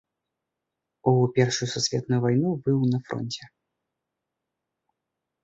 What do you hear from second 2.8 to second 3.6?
на фронце.